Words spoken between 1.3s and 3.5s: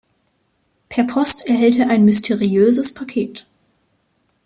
erhält er ein mysteriöses Paket.